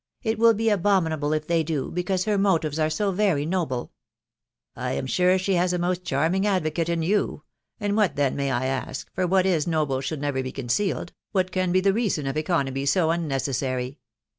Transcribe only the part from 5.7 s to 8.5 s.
a «mo< charming advocate in you.... And what, 'then, may